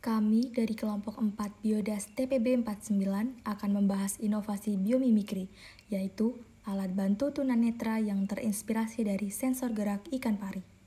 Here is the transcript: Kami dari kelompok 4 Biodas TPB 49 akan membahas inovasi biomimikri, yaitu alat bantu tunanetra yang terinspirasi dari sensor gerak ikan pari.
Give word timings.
Kami 0.00 0.48
dari 0.48 0.72
kelompok 0.72 1.20
4 1.20 1.60
Biodas 1.60 2.08
TPB 2.16 2.64
49 2.64 3.44
akan 3.44 3.70
membahas 3.70 4.16
inovasi 4.16 4.80
biomimikri, 4.80 5.52
yaitu 5.92 6.40
alat 6.64 6.88
bantu 6.96 7.28
tunanetra 7.36 8.00
yang 8.00 8.24
terinspirasi 8.24 9.04
dari 9.04 9.28
sensor 9.28 9.76
gerak 9.76 10.08
ikan 10.08 10.40
pari. 10.40 10.79